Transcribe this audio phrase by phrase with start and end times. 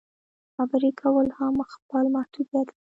[0.55, 2.73] خبرې کول هم خپل محدودیت لري.